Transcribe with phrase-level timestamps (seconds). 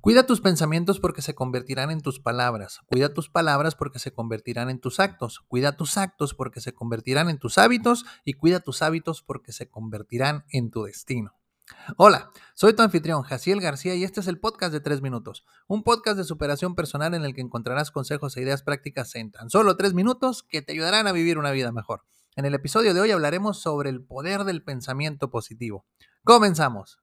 [0.00, 2.80] Cuida tus pensamientos porque se convertirán en tus palabras.
[2.86, 5.40] Cuida tus palabras porque se convertirán en tus actos.
[5.46, 9.68] Cuida tus actos porque se convertirán en tus hábitos y cuida tus hábitos porque se
[9.68, 11.34] convertirán en tu destino.
[11.98, 15.84] Hola, soy tu anfitrión, Jaciel García, y este es el podcast de 3 minutos, un
[15.84, 19.76] podcast de superación personal en el que encontrarás consejos e ideas prácticas en tan solo
[19.76, 22.02] 3 minutos que te ayudarán a vivir una vida mejor.
[22.34, 25.84] En el episodio de hoy hablaremos sobre el poder del pensamiento positivo.
[26.24, 26.98] Comenzamos.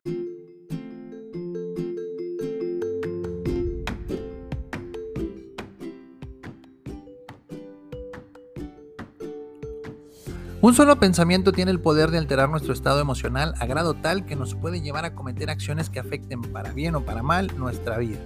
[10.60, 14.36] Un solo pensamiento tiene el poder de alterar nuestro estado emocional a grado tal que
[14.36, 18.18] nos puede llevar a cometer acciones que afecten para bien o para mal nuestra vida.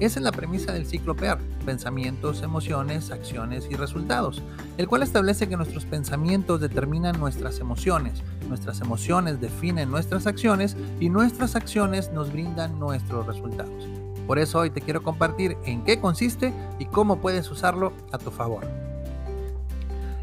[0.00, 4.42] Esa es la premisa del ciclo PEAR, pensamientos, emociones, acciones y resultados,
[4.78, 11.08] el cual establece que nuestros pensamientos determinan nuestras emociones, nuestras emociones definen nuestras acciones y
[11.08, 13.86] nuestras acciones nos brindan nuestros resultados.
[14.26, 18.32] Por eso hoy te quiero compartir en qué consiste y cómo puedes usarlo a tu
[18.32, 18.89] favor.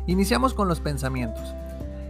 [0.08, 1.54] Iniciamos con los pensamientos.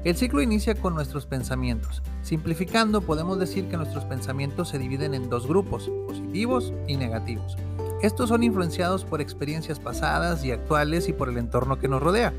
[0.03, 2.03] El ciclo inicia con nuestros pensamientos.
[2.21, 7.57] Simplificando, podemos decir que nuestros pensamientos se dividen en dos grupos, positivos y negativos.
[8.03, 12.33] Estos son influenciados por experiencias pasadas y actuales y por el entorno que nos rodea.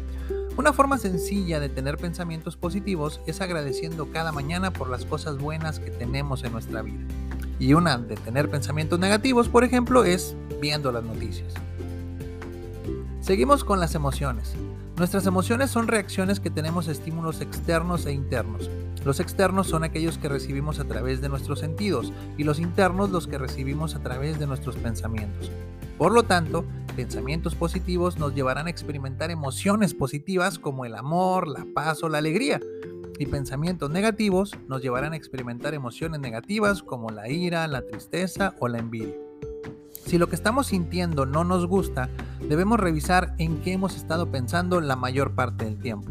[0.57, 5.81] Una forma sencilla de tener pensamientos positivos es agradeciendo cada mañana por las cosas buenas
[5.81, 7.05] que tenemos en nuestra vida.
[7.59, 11.53] Y una de tener pensamientos negativos, por ejemplo, es viendo las noticias.
[13.21, 14.55] Seguimos con las emociones.
[14.99, 18.69] Nuestras emociones son reacciones que tenemos a estímulos externos e internos.
[19.05, 23.29] Los externos son aquellos que recibimos a través de nuestros sentidos y los internos los
[23.29, 25.53] que recibimos a través de nuestros pensamientos.
[25.99, 26.65] Por lo tanto,
[26.97, 32.19] pensamientos positivos nos llevarán a experimentar emociones positivas como el amor, la paz o la
[32.19, 32.59] alegría.
[33.21, 38.67] Y pensamientos negativos nos llevarán a experimentar emociones negativas como la ira, la tristeza o
[38.67, 39.28] la envidia.
[40.09, 42.09] Si lo que estamos sintiendo no nos gusta,
[42.41, 46.11] debemos revisar en qué hemos estado pensando la mayor parte del tiempo.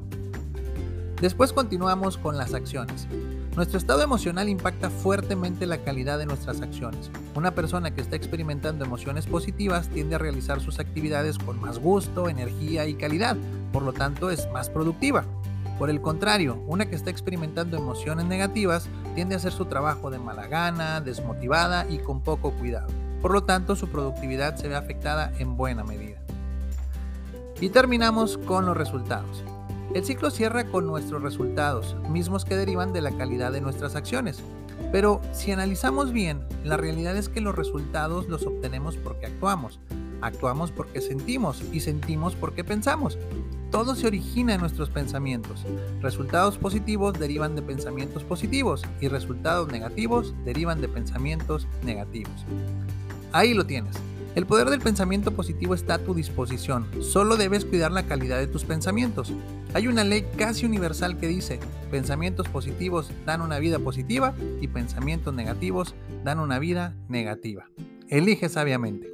[1.19, 3.07] Después continuamos con las acciones.
[3.55, 7.09] Nuestro estado emocional impacta fuertemente la calidad de nuestras acciones.
[7.33, 12.30] Una persona que está experimentando emociones positivas tiende a realizar sus actividades con más gusto,
[12.30, 13.36] energía y calidad,
[13.73, 15.25] por lo tanto es más productiva.
[15.80, 20.19] Por el contrario, una que está experimentando emociones negativas tiende a hacer su trabajo de
[20.19, 23.06] mala gana, desmotivada y con poco cuidado.
[23.22, 26.17] Por lo tanto, su productividad se ve afectada en buena medida.
[27.60, 29.44] Y terminamos con los resultados.
[29.94, 34.44] El ciclo cierra con nuestros resultados, mismos que derivan de la calidad de nuestras acciones.
[34.92, 39.80] Pero si analizamos bien, la realidad es que los resultados los obtenemos porque actuamos.
[40.22, 43.17] Actuamos porque sentimos y sentimos porque pensamos.
[43.72, 45.66] Todo se origina en nuestros pensamientos.
[46.02, 52.45] Resultados positivos derivan de pensamientos positivos y resultados negativos derivan de pensamientos negativos.
[53.32, 53.95] Ahí lo tienes.
[54.36, 58.45] El poder del pensamiento positivo está a tu disposición, solo debes cuidar la calidad de
[58.45, 59.33] tus pensamientos.
[59.73, 65.33] Hay una ley casi universal que dice, pensamientos positivos dan una vida positiva y pensamientos
[65.33, 67.67] negativos dan una vida negativa.
[68.10, 69.11] Elige sabiamente.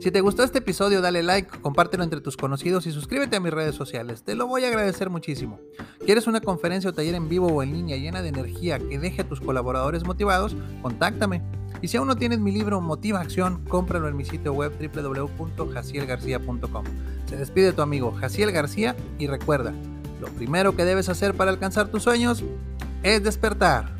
[0.00, 3.52] Si te gustó este episodio, dale like, compártelo entre tus conocidos y suscríbete a mis
[3.52, 4.24] redes sociales.
[4.24, 5.60] Te lo voy a agradecer muchísimo.
[6.04, 9.22] ¿Quieres una conferencia o taller en vivo o en línea llena de energía que deje
[9.22, 10.56] a tus colaboradores motivados?
[10.82, 11.59] Contáctame.
[11.82, 16.84] Y si aún no tienes mi libro Motiva Acción, cómpralo en mi sitio web www.jacielgarcía.com.
[17.26, 19.72] Se despide tu amigo Jaciel García y recuerda,
[20.20, 22.44] lo primero que debes hacer para alcanzar tus sueños
[23.02, 23.99] es despertar.